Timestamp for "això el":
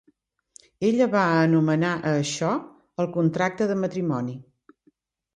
2.21-3.09